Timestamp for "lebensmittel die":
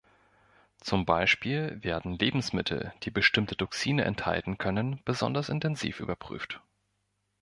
2.17-3.11